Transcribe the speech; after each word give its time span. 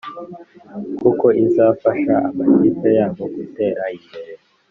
kuko 1.01 1.25
izafasha 1.43 2.13
amakipe 2.29 2.87
yabo 2.97 3.23
gutera 3.35 3.83
imbere 3.97 4.33